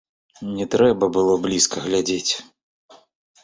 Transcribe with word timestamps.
Не 0.59 0.65
трэба 0.75 1.11
было 1.19 1.37
блізка 1.45 1.85
глядзець. 1.87 2.33